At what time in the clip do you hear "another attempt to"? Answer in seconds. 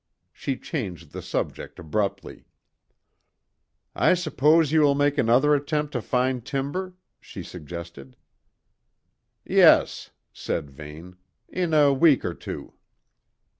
5.19-6.01